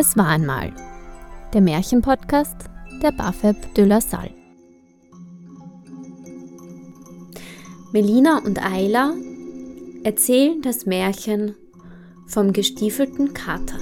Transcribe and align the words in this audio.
Es 0.00 0.16
war 0.16 0.28
einmal 0.28 0.72
der 1.52 1.60
Märchenpodcast 1.60 2.54
der 3.02 3.10
Bafeb 3.10 3.74
de 3.74 3.84
la 3.84 4.00
Salle. 4.00 4.32
Melina 7.92 8.38
und 8.38 8.64
Ayla 8.64 9.12
erzählen 10.04 10.62
das 10.62 10.86
Märchen 10.86 11.56
vom 12.28 12.52
gestiefelten 12.52 13.34
Kater. 13.34 13.80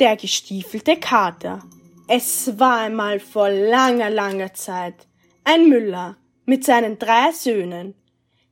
Der 0.00 0.16
gestiefelte 0.16 0.96
Kater. 0.96 1.60
Es 2.08 2.58
war 2.58 2.78
einmal 2.78 3.20
vor 3.20 3.48
langer, 3.48 4.10
langer 4.10 4.52
Zeit 4.54 5.06
ein 5.44 5.68
Müller 5.68 6.16
mit 6.46 6.64
seinen 6.64 6.98
drei 6.98 7.30
Söhnen. 7.30 7.94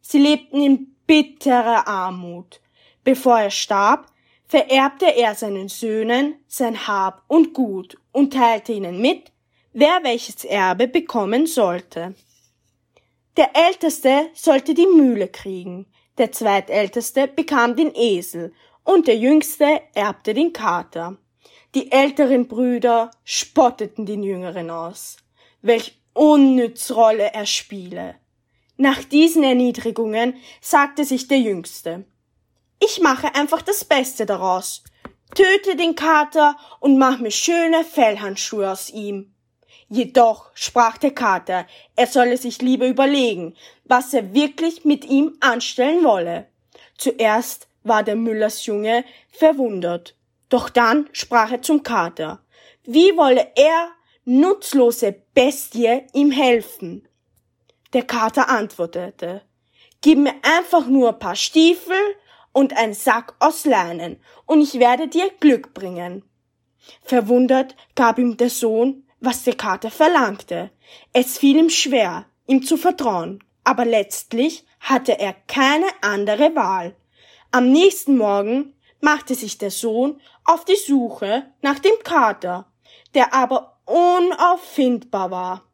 Sie 0.01 0.19
lebten 0.19 0.63
in 0.63 0.96
bitterer 1.07 1.87
Armut. 1.87 2.61
Bevor 3.05 3.39
er 3.39 3.51
starb, 3.51 4.07
vererbte 4.47 5.07
er 5.07 5.35
seinen 5.35 5.69
Söhnen 5.69 6.37
sein 6.47 6.87
Hab 6.87 7.23
und 7.29 7.55
Gut 7.55 7.97
und 8.13 8.33
teilte 8.33 8.73
ihnen 8.73 9.01
mit, 9.01 9.33
wer 9.73 10.01
welches 10.03 10.45
Erbe 10.45 10.89
bekommen 10.89 11.47
sollte. 11.47 12.15
Der 13.37 13.51
Älteste 13.55 14.31
sollte 14.35 14.75
die 14.75 14.87
Mühle 14.87 15.29
kriegen, 15.29 15.87
der 16.19 16.33
Zweitälteste 16.33 17.29
bekam 17.29 17.77
den 17.77 17.95
Esel 17.95 18.55
und 18.85 19.07
der 19.07 19.17
Jüngste 19.17 19.83
erbte 19.95 20.33
den 20.33 20.53
Kater. 20.53 21.19
Die 21.75 21.93
älteren 21.93 22.49
Brüder 22.49 23.11
spotteten 23.25 24.07
den 24.07 24.23
Jüngeren 24.23 24.71
aus. 24.71 25.19
Welch 25.61 26.01
unnütz 26.15 26.91
Rolle 26.93 27.35
er 27.35 27.45
spiele. 27.45 28.15
Nach 28.77 29.03
diesen 29.03 29.43
Erniedrigungen 29.43 30.35
sagte 30.61 31.05
sich 31.05 31.29
der 31.29 31.39
Jüngste, 31.39 32.05
ich 32.79 33.01
mache 33.01 33.35
einfach 33.35 33.63
das 33.63 33.85
Beste 33.85 34.27
daraus, 34.27 34.85
töte 35.35 35.77
den 35.77 35.95
Kater 35.95 36.57
und 36.81 36.99
mach 36.99 37.19
mir 37.19 37.31
schöne 37.31 37.85
Fellhandschuhe 37.85 38.71
aus 38.71 38.91
ihm. 38.91 39.33
Jedoch 39.89 40.51
sprach 40.55 40.99
der 40.99 41.13
Kater, 41.13 41.67
er 41.95 42.07
solle 42.07 42.37
sich 42.37 42.61
lieber 42.61 42.87
überlegen, 42.87 43.55
was 43.85 44.13
er 44.13 44.35
wirklich 44.35 44.85
mit 44.85 45.05
ihm 45.05 45.37
anstellen 45.41 46.05
wolle. 46.05 46.49
Zuerst 46.99 47.69
war 47.83 48.03
der 48.03 48.17
Müllers 48.17 48.67
Junge 48.67 49.05
verwundert, 49.31 50.17
doch 50.49 50.69
dann 50.69 51.09
sprach 51.13 51.53
er 51.53 51.63
zum 51.63 51.83
Kater, 51.83 52.41
wie 52.85 53.17
wolle 53.17 53.53
er, 53.55 53.91
nutzlose 54.25 55.15
Bestie, 55.35 56.03
ihm 56.13 56.31
helfen? 56.31 57.09
Der 57.93 58.03
Kater 58.05 58.49
antwortete, 58.49 59.43
Gib 60.01 60.19
mir 60.19 60.35
einfach 60.43 60.87
nur 60.87 61.11
ein 61.11 61.19
paar 61.19 61.37
Stiefel 61.37 61.97
und 62.53 62.77
ein 62.77 62.95
Sack 62.95 63.35
aus 63.39 63.65
Leinen, 63.65 64.21
und 64.47 64.61
ich 64.61 64.79
werde 64.79 65.09
dir 65.09 65.31
Glück 65.41 65.75
bringen. 65.75 66.23
Verwundert 67.03 67.75
gab 67.95 68.19
ihm 68.19 68.37
der 68.37 68.51
Sohn, 68.51 69.07
was 69.21 69.43
der 69.43 69.55
Kater 69.55 69.91
verlangte. 69.91 70.71
Es 71.13 71.39
fiel 71.39 71.57
ihm 71.57 71.71
schwer, 71.71 72.27
ihm 72.47 72.63
zu 72.63 72.77
vertrauen, 72.77 73.43
aber 73.65 73.85
letztlich 73.85 74.65
hatte 74.81 75.19
er 75.19 75.35
keine 75.49 75.87
andere 76.03 76.55
Wahl. 76.55 76.95
Am 77.51 77.73
nächsten 77.73 78.17
Morgen 78.17 78.75
machte 79.01 79.35
sich 79.35 79.59
der 79.59 79.71
Sohn 79.71 80.21
auf 80.45 80.65
die 80.65 80.77
Suche 80.77 81.47
nach 81.63 81.79
dem 81.79 81.95
Kater, 82.05 82.71
der 83.15 83.35
aber 83.35 83.81
unauffindbar 83.85 85.31
war. 85.31 85.66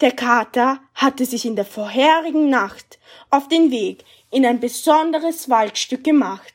Der 0.00 0.12
Kater 0.12 0.80
hatte 0.94 1.24
sich 1.26 1.44
in 1.44 1.56
der 1.56 1.64
vorherigen 1.64 2.48
Nacht 2.48 2.98
auf 3.30 3.48
den 3.48 3.70
Weg 3.70 4.04
in 4.30 4.44
ein 4.44 4.58
besonderes 4.60 5.48
Waldstück 5.48 6.02
gemacht, 6.02 6.54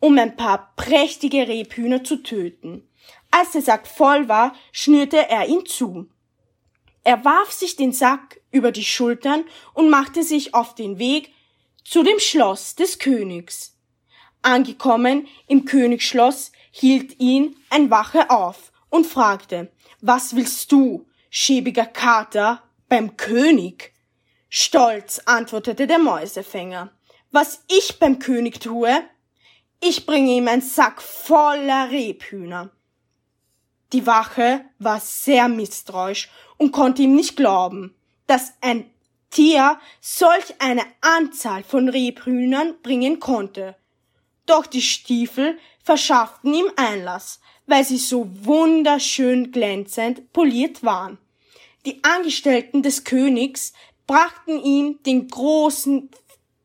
um 0.00 0.16
ein 0.18 0.36
paar 0.36 0.72
prächtige 0.76 1.48
Rebhühner 1.48 2.04
zu 2.04 2.22
töten. 2.22 2.88
Als 3.30 3.52
der 3.52 3.62
Sack 3.62 3.86
voll 3.86 4.28
war, 4.28 4.54
schnürte 4.72 5.28
er 5.28 5.48
ihn 5.48 5.66
zu. 5.66 6.08
Er 7.04 7.24
warf 7.24 7.52
sich 7.52 7.76
den 7.76 7.92
Sack 7.92 8.40
über 8.50 8.70
die 8.70 8.84
Schultern 8.84 9.44
und 9.74 9.90
machte 9.90 10.22
sich 10.22 10.54
auf 10.54 10.74
den 10.74 10.98
Weg 10.98 11.32
zu 11.84 12.02
dem 12.02 12.18
Schloss 12.18 12.74
des 12.74 12.98
Königs. 12.98 13.74
Angekommen 14.42 15.26
im 15.46 15.64
Königsschloss 15.64 16.52
hielt 16.70 17.18
ihn 17.18 17.56
ein 17.70 17.90
Wache 17.90 18.30
auf 18.30 18.72
und 18.88 19.06
fragte, 19.06 19.72
was 20.00 20.36
willst 20.36 20.70
du, 20.70 21.06
schäbiger 21.30 21.86
Kater, 21.86 22.62
beim 22.88 23.16
König? 23.16 23.94
Stolz 24.48 25.20
antwortete 25.26 25.86
der 25.86 25.98
Mäusefänger. 25.98 26.90
Was 27.30 27.62
ich 27.68 27.98
beim 27.98 28.18
König 28.18 28.60
tue? 28.60 29.02
Ich 29.80 30.06
bringe 30.06 30.32
ihm 30.32 30.48
einen 30.48 30.62
Sack 30.62 31.02
voller 31.02 31.90
Rebhühner. 31.90 32.70
Die 33.92 34.06
Wache 34.06 34.64
war 34.78 35.00
sehr 35.00 35.48
misstrauisch 35.48 36.30
und 36.56 36.72
konnte 36.72 37.02
ihm 37.02 37.14
nicht 37.14 37.36
glauben, 37.36 37.94
dass 38.26 38.52
ein 38.60 38.90
Tier 39.30 39.78
solch 40.00 40.54
eine 40.58 40.82
Anzahl 41.02 41.62
von 41.62 41.88
Rebhühnern 41.88 42.74
bringen 42.82 43.20
konnte. 43.20 43.76
Doch 44.46 44.66
die 44.66 44.82
Stiefel 44.82 45.58
verschafften 45.82 46.54
ihm 46.54 46.70
Einlass, 46.76 47.40
weil 47.66 47.84
sie 47.84 47.98
so 47.98 48.26
wunderschön 48.44 49.52
glänzend 49.52 50.32
poliert 50.32 50.82
waren. 50.82 51.18
Die 51.88 52.04
Angestellten 52.04 52.82
des 52.82 53.04
Königs 53.04 53.72
brachten 54.06 54.62
ihm 54.62 55.02
den 55.04 55.26
großen 55.26 56.10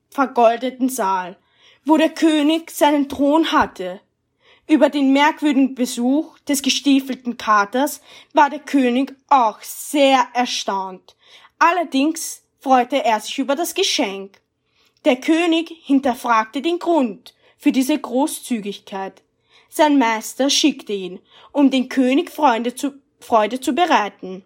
vergoldeten 0.09 0.89
Saal, 0.89 1.37
wo 1.85 1.95
der 1.95 2.09
König 2.09 2.69
seinen 2.71 3.07
Thron 3.07 3.53
hatte. 3.53 4.01
Über 4.67 4.89
den 4.89 5.13
merkwürdigen 5.13 5.75
Besuch 5.75 6.37
des 6.39 6.61
gestiefelten 6.61 7.37
Katers 7.37 8.01
war 8.33 8.49
der 8.49 8.59
König 8.59 9.15
auch 9.29 9.61
sehr 9.61 10.27
erstaunt. 10.33 11.15
Allerdings 11.57 12.43
freute 12.59 13.05
er 13.05 13.21
sich 13.21 13.39
über 13.39 13.55
das 13.55 13.75
Geschenk. 13.75 14.41
Der 15.05 15.15
König 15.15 15.73
hinterfragte 15.85 16.61
den 16.61 16.79
Grund 16.79 17.33
für 17.57 17.71
diese 17.71 17.97
Großzügigkeit. 17.97 19.21
Sein 19.69 19.97
Meister 19.97 20.49
schickte 20.49 20.91
ihn, 20.91 21.21
um 21.53 21.71
den 21.71 21.87
König 21.87 22.29
Freude 22.29 22.75
zu, 22.75 22.95
Freude 23.21 23.61
zu 23.61 23.71
bereiten. 23.71 24.43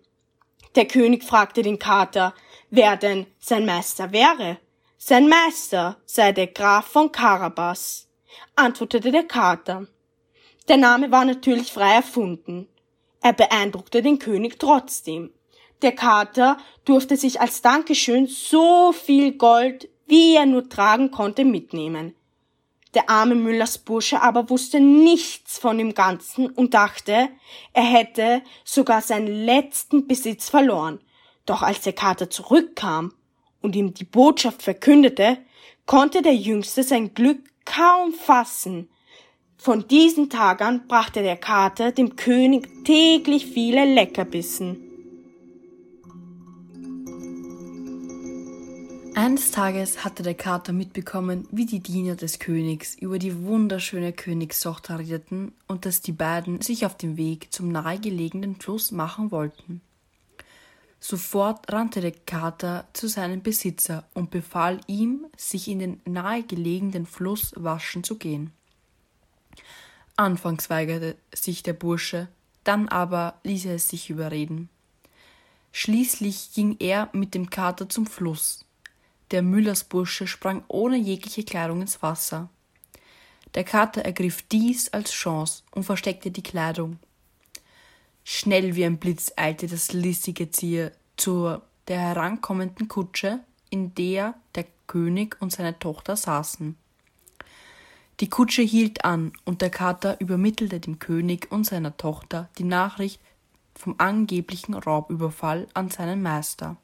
Der 0.78 0.88
König 0.88 1.24
fragte 1.24 1.64
den 1.64 1.80
Kater, 1.80 2.36
wer 2.70 2.98
denn 2.98 3.26
sein 3.40 3.66
Meister 3.66 4.12
wäre. 4.12 4.60
Sein 5.00 5.28
Meister 5.28 5.98
sei 6.06 6.32
der 6.32 6.46
Graf 6.46 6.86
von 6.86 7.12
Karabas, 7.12 8.08
antwortete 8.56 9.12
der 9.12 9.24
Kater. 9.24 9.88
Der 10.68 10.78
Name 10.78 11.10
war 11.10 11.26
natürlich 11.26 11.72
frei 11.72 11.96
erfunden. 11.96 12.68
Er 13.22 13.34
beeindruckte 13.34 14.04
den 14.04 14.20
König 14.20 14.60
trotzdem. 14.60 15.32
Der 15.82 15.94
Kater 15.94 16.58
durfte 16.86 17.18
sich 17.18 17.42
als 17.42 17.64
Dankeschön 17.64 18.28
so 18.28 18.92
viel 18.92 19.32
Gold, 19.32 19.90
wie 20.06 20.36
er 20.36 20.46
nur 20.46 20.70
tragen 20.70 21.10
konnte, 21.10 21.44
mitnehmen. 21.44 22.14
Der 22.94 23.10
arme 23.10 23.36
Müllers 23.36 23.78
Bursche 23.78 24.22
aber 24.22 24.50
wusste 24.50 24.80
nichts 24.80 25.60
von 25.60 25.78
dem 25.78 25.94
Ganzen 25.94 26.50
und 26.50 26.74
dachte, 26.74 27.30
er 27.74 27.84
hätte 27.84 28.42
sogar 28.64 29.02
seinen 29.02 29.28
letzten 29.28 30.08
Besitz 30.08 30.50
verloren. 30.50 31.00
Doch 31.46 31.62
als 31.62 31.82
der 31.82 31.94
Kater 31.94 32.30
zurückkam 32.30 33.14
und 33.62 33.76
ihm 33.76 33.94
die 33.94 34.06
Botschaft 34.06 34.62
verkündete, 34.62 35.38
konnte 35.86 36.22
der 36.22 36.36
Jüngste 36.36 36.84
sein 36.84 37.14
Glück 37.14 37.40
kaum 37.66 38.14
fassen. 38.14 38.90
Von 39.58 39.88
diesen 39.88 40.30
Tag 40.30 40.88
brachte 40.88 41.24
der 41.24 41.38
Kater 41.38 41.92
dem 41.92 42.16
König 42.16 42.86
täglich 42.86 43.48
viele 43.48 43.86
Leckerbissen. 43.86 44.87
Eines 49.18 49.50
Tages 49.50 50.04
hatte 50.06 50.22
der 50.22 50.36
Kater 50.36 50.74
mitbekommen, 50.74 51.48
wie 51.50 51.66
die 51.66 51.80
Diener 51.80 52.16
des 52.16 52.38
Königs 52.38 52.94
über 52.94 53.18
die 53.18 53.46
wunderschöne 53.46 54.14
Königstochter 54.14 55.00
redeten 55.00 55.54
und 55.68 55.88
dass 55.88 56.02
die 56.02 56.12
beiden 56.12 56.62
sich 56.62 56.86
auf 56.86 56.96
den 56.96 57.18
Weg 57.18 57.52
zum 57.52 57.72
nahegelegenen 57.72 58.58
Fluss 58.58 58.92
machen 58.92 59.32
wollten. 59.32 59.82
Sofort 61.00 61.74
rannte 61.74 62.00
der 62.00 62.12
Kater 62.12 62.88
zu 62.94 63.08
seinem 63.08 63.42
Besitzer 63.42 64.08
und 64.14 64.30
befahl 64.30 64.82
ihm, 64.86 65.26
sich 65.36 65.68
in 65.68 65.80
den 65.80 66.02
nahegelegenen 66.06 67.08
Fluss 67.08 67.54
waschen 67.56 68.04
zu 68.04 68.20
gehen. 68.20 68.52
Anfangs 70.16 70.70
weigerte 70.70 71.16
sich 71.34 71.64
der 71.64 71.74
Bursche, 71.74 72.28
dann 72.64 72.88
aber 72.88 73.40
ließ 73.44 73.66
er 73.66 73.76
es 73.78 73.90
sich 73.90 74.12
überreden. 74.12 74.70
Schließlich 75.72 76.52
ging 76.54 76.76
er 76.78 77.10
mit 77.14 77.34
dem 77.34 77.50
Kater 77.50 77.90
zum 77.90 78.06
Fluss, 78.06 78.67
der 79.32 79.42
Müllersbursche 79.42 80.28
sprang 80.28 80.64
ohne 80.68 80.98
jegliche 80.98 81.44
Kleidung 81.44 81.82
ins 81.82 82.02
Wasser. 82.02 82.50
Der 83.56 83.64
Kater 83.64 84.04
ergriff 84.04 84.42
dies 84.44 84.90
als 84.90 85.12
Chance 85.12 85.64
und 85.72 85.84
versteckte 85.84 86.32
die 86.32 86.44
Kleidung. 86.44 87.00
Schnell 88.24 88.76
wie 88.76 88.86
ein 88.86 88.98
Blitz 88.98 89.32
eilte 89.36 89.68
das 89.68 89.94
listige 89.94 90.52
Tier 90.52 90.92
zur 91.16 91.62
der 91.88 92.00
herankommenden 92.00 92.88
Kutsche, 92.88 93.40
in 93.70 93.96
der 93.96 94.36
der 94.56 94.66
König 94.86 95.38
und 95.42 95.52
seine 95.52 95.80
Tochter 95.80 96.16
saßen. 96.16 96.78
Die 98.20 98.30
Kutsche 98.30 98.64
hielt 98.64 99.06
an, 99.06 99.32
und 99.46 99.62
der 99.62 99.70
Kater 99.70 100.20
übermittelte 100.20 100.80
dem 100.80 101.00
König 101.00 101.52
und 101.52 101.66
seiner 101.66 101.96
Tochter 101.98 102.50
die 102.58 102.64
Nachricht 102.64 103.22
vom 103.76 103.96
angeblichen 103.98 104.74
Raubüberfall 104.74 105.68
an 105.74 105.90
seinen 105.90 106.22
Meister. 106.22 106.78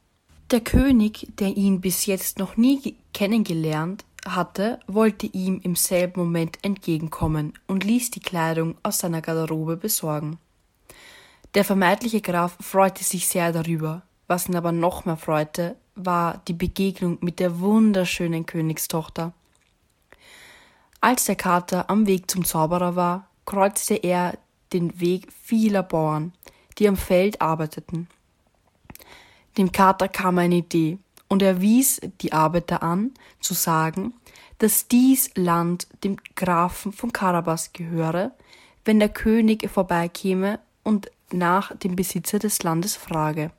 Der 0.54 0.62
König, 0.62 1.30
der 1.40 1.58
ihn 1.58 1.82
bis 1.82 2.06
jetzt 2.06 2.38
noch 2.38 2.58
nie 2.58 2.96
kennengelernt 3.12 4.06
hatte, 4.24 4.80
wollte 4.86 5.26
ihm 5.26 5.60
im 5.64 5.76
selben 5.76 6.20
Moment 6.20 6.60
entgegenkommen 6.62 7.54
und 7.66 7.84
ließ 7.84 8.12
die 8.12 8.20
Kleidung 8.20 8.76
aus 8.84 9.00
seiner 9.00 9.24
Garderobe 9.24 9.78
besorgen. 9.78 10.38
Der 11.56 11.64
vermeintliche 11.66 12.22
Graf 12.22 12.56
freute 12.62 13.04
sich 13.04 13.28
sehr 13.28 13.52
darüber, 13.52 14.04
was 14.28 14.48
ihn 14.48 14.56
aber 14.56 14.72
noch 14.72 15.06
mehr 15.06 15.18
freute, 15.18 15.76
war 15.96 16.44
die 16.48 16.54
Begegnung 16.54 17.18
mit 17.22 17.40
der 17.40 17.60
wunderschönen 17.60 18.46
Königstochter. 18.46 19.34
Als 21.02 21.26
der 21.26 21.36
Kater 21.36 21.90
am 21.90 22.06
Weg 22.06 22.30
zum 22.30 22.46
Zauberer 22.46 22.96
war, 22.96 23.28
kreuzte 23.48 23.96
er 23.96 24.38
den 24.72 25.00
Weg 25.00 25.34
vieler 25.34 25.82
Bauern, 25.82 26.32
die 26.78 26.88
am 26.88 26.96
Feld 26.96 27.42
arbeiteten. 27.42 28.08
Dem 29.58 29.72
Kater 29.72 30.08
kam 30.08 30.38
eine 30.38 30.56
Idee, 30.56 30.98
und 31.28 31.42
er 31.42 31.62
wies 31.62 32.00
die 32.22 32.34
Arbeiter 32.34 32.84
an, 32.84 33.12
zu 33.40 33.54
sagen, 33.54 34.14
dass 34.60 34.88
dies 34.88 35.32
Land 35.36 35.88
dem 36.04 36.18
Grafen 36.36 36.92
von 36.92 37.12
Karabas 37.12 37.74
gehöre, 37.74 38.32
wenn 38.86 39.00
der 39.00 39.10
König 39.10 39.70
vorbeikäme 39.70 40.60
und 40.84 41.10
nach 41.32 41.76
dem 41.78 41.96
Besitzer 41.96 42.40
des 42.40 42.62
Landes 42.64 42.96
frage. 42.96 43.52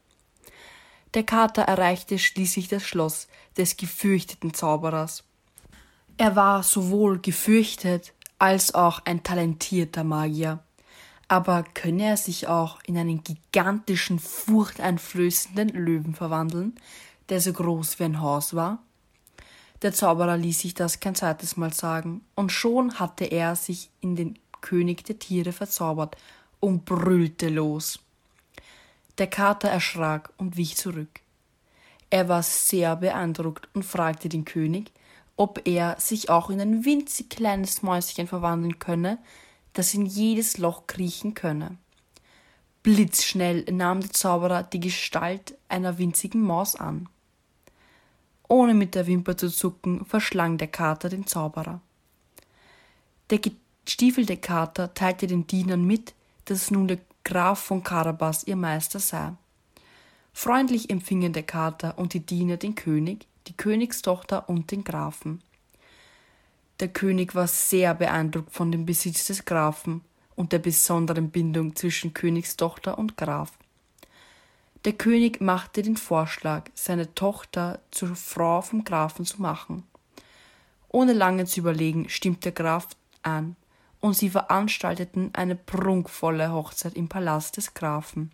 Der 1.15 1.23
Kater 1.23 1.63
erreichte 1.63 2.19
schließlich 2.19 2.69
das 2.69 2.85
Schloss 2.85 3.29
des 3.57 3.77
gefürchteten 3.77 4.55
Zauberers. 4.55 5.25
Er 6.17 6.37
war 6.37 6.63
sowohl 6.63 7.19
gefürchtet 7.19 8.13
als 8.39 8.75
auch 8.75 9.01
ein 9.05 9.23
talentierter 9.23 10.05
Magier. 10.05 10.61
Aber 11.29 11.65
könne 11.75 12.05
er 12.05 12.17
sich 12.17 12.49
auch 12.49 12.79
in 12.85 12.99
einen 12.99 13.23
gigantischen, 13.25 14.19
furchteinflößenden 14.19 15.71
Löwen 15.71 16.15
verwandeln, 16.15 16.75
der 17.29 17.41
so 17.41 17.53
groß 17.53 17.99
wie 17.99 18.05
ein 18.05 18.21
Haus 18.21 18.55
war? 18.55 18.83
Der 19.83 19.93
Zauberer 19.93 20.37
ließ 20.37 20.61
sich 20.61 20.75
das 20.75 21.01
kein 21.01 21.15
zweites 21.15 21.57
Mal 21.57 21.73
sagen, 21.73 22.23
und 22.35 22.53
schon 22.53 22.99
hatte 22.99 23.25
er 23.25 23.57
sich 23.57 23.91
in 24.01 24.17
den 24.17 24.39
König 24.61 25.05
der 25.05 25.19
Tiere 25.19 25.53
verzaubert 25.53 26.17
und 26.61 26.85
brüllte 26.85 27.49
los. 27.49 27.99
Der 29.19 29.27
Kater 29.27 29.69
erschrak 29.69 30.33
und 30.39 30.57
wich 30.57 30.77
zurück. 30.77 31.21
Er 32.11 32.29
war 32.29 32.43
sehr 32.43 32.97
beeindruckt 32.97 33.69
und 33.75 33.85
fragte 33.85 34.29
den 34.29 34.45
König, 34.45 34.93
ob 35.37 35.67
er 35.67 35.97
sich 35.99 36.31
auch 36.31 36.49
in 36.49 36.61
ein 36.61 36.85
winzig 36.85 37.29
kleines 37.29 37.83
Mäuschen 37.83 38.27
verwandeln 38.27 38.79
könne, 38.79 39.19
das 39.75 39.93
in 39.93 40.07
jedes 40.07 40.57
Loch 40.59 40.87
kriechen 40.87 41.35
könne. 41.35 41.77
Blitzschnell 42.83 43.65
nahm 43.71 44.01
der 44.01 44.11
Zauberer 44.11 44.63
die 44.63 44.81
Gestalt 44.81 45.57
einer 45.69 45.99
winzigen 45.99 46.43
Maus 46.43 46.77
an. 46.77 47.09
Ohne 48.49 48.75
mit 48.75 48.95
der 48.95 49.07
Wimper 49.07 49.37
zu 49.37 49.51
zucken, 49.51 50.05
verschlang 50.05 50.59
der 50.59 50.69
Kater 50.69 51.09
den 51.09 51.27
Zauberer. 51.27 51.81
Der 53.31 53.39
gestiefelte 53.39 54.37
Kater 54.37 54.93
teilte 54.95 55.27
den 55.27 55.47
Dienern 55.47 55.85
mit, 55.85 56.15
dass 56.45 56.71
nun 56.71 56.89
der 56.89 56.99
Graf 57.25 57.59
von 57.61 57.83
Karabas 57.83 58.45
ihr 58.45 58.57
Meister 58.57 59.01
sei. 59.01 59.33
Freundlich 60.35 60.91
empfingen 60.91 61.33
der 61.33 61.45
Kater 61.45 61.97
und 61.99 62.13
die 62.13 62.21
Diener 62.21 62.59
den 62.59 62.75
König, 62.75 63.27
die 63.47 63.57
Königstochter 63.57 64.49
und 64.49 64.71
den 64.71 64.85
Grafen. 64.85 65.43
Der 66.85 66.93
König 66.93 67.35
war 67.35 67.47
sehr 67.47 67.95
beeindruckt 67.95 68.53
von 68.53 68.71
dem 68.71 68.85
Besitz 68.85 69.27
des 69.29 69.47
Grafen 69.47 70.03
und 70.37 70.53
der 70.53 70.59
besonderen 70.59 71.31
Bindung 71.31 71.75
zwischen 71.75 72.13
Königstochter 72.13 72.99
und 72.99 73.17
Graf. 73.17 73.53
Der 74.85 74.93
König 74.93 75.41
machte 75.41 75.81
den 75.81 75.97
Vorschlag, 75.97 76.65
seine 76.75 77.15
Tochter 77.15 77.81
zur 77.91 78.15
Frau 78.15 78.61
vom 78.61 78.85
Grafen 78.85 79.25
zu 79.25 79.41
machen. 79.41 79.85
Ohne 80.91 81.15
lange 81.15 81.47
zu 81.47 81.61
überlegen, 81.61 82.11
stimmte 82.11 82.53
der 82.53 82.53
Graf 82.53 82.89
an, 83.23 83.57
und 84.01 84.13
sie 84.15 84.29
veranstalteten 84.29 85.31
eine 85.33 85.57
prunkvolle 85.57 86.53
Hochzeit 86.53 86.97
im 86.97 87.09
Palast 87.09 87.57
des 87.57 87.73
Grafen. 87.73 88.31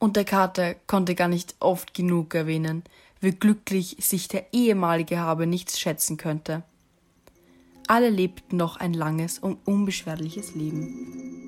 Und 0.00 0.16
der 0.16 0.24
Kater 0.24 0.74
konnte 0.88 1.14
gar 1.14 1.28
nicht 1.28 1.54
oft 1.60 1.94
genug 1.94 2.34
erwähnen, 2.34 2.82
wie 3.20 3.30
glücklich 3.30 3.96
sich 4.00 4.26
der 4.26 4.52
ehemalige 4.52 5.20
Habe 5.20 5.46
nichts 5.46 5.78
schätzen 5.78 6.16
könnte. 6.16 6.64
Alle 7.90 8.08
lebten 8.08 8.56
noch 8.56 8.76
ein 8.76 8.94
langes 8.94 9.40
und 9.40 9.66
unbeschwerliches 9.66 10.54
Leben. 10.54 11.39